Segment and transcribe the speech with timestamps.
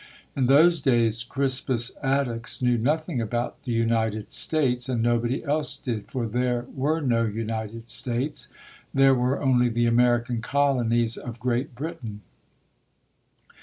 [0.35, 5.77] In those days Crispus Attucks knew noth ing about the United States, and nobody else
[5.77, 8.47] did, for there were no United States.
[8.95, 12.21] There were only the American colonies of Great Britain.